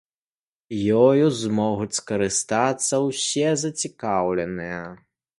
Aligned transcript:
Ёю 1.01 1.25
змогуць 1.41 1.97
скарыстацца 1.99 2.95
ўсе 3.07 3.47
зацікаўленыя. 3.65 4.81